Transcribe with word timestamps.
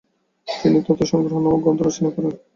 তিনি 0.47 0.77
তত্ত্বসংগ্রহ 0.85 1.37
নামক 1.37 1.59
গ্রন্থ 1.63 1.79
রচনা 1.81 2.09
করেন। 2.15 2.33